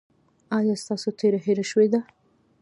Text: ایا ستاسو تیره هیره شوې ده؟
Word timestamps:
ایا 0.57 0.75
ستاسو 0.83 1.09
تیره 1.19 1.39
هیره 1.45 1.65
شوې 1.71 1.87
ده؟ 1.93 1.99